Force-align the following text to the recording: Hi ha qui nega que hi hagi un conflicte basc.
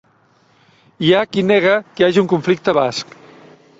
Hi 1.03 1.11
ha 1.17 1.21
qui 1.35 1.43
nega 1.49 1.75
que 1.85 2.03
hi 2.05 2.07
hagi 2.09 2.23
un 2.25 2.31
conflicte 2.33 2.75
basc. 2.79 3.15